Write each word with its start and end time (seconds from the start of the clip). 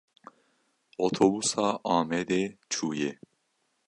Otobûsa 1.03 1.67
Amedê 1.95 2.43
çûye. 2.71 3.11